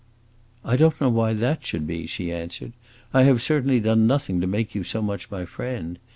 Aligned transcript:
"I 0.65 0.77
don't 0.77 0.99
know 0.99 1.09
why 1.11 1.33
that 1.33 1.63
should 1.63 1.85
be," 1.85 2.07
she 2.07 2.31
answered. 2.33 2.73
"I 3.13 3.21
have 3.21 3.39
certainly 3.39 3.79
done 3.79 4.07
nothing 4.07 4.41
to 4.41 4.47
make 4.47 4.73
you 4.73 4.83
so 4.83 4.99
much 4.99 5.29
my 5.29 5.45
friend. 5.45 5.99